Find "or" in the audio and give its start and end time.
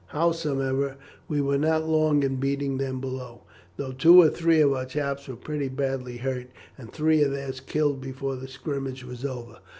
4.19-4.29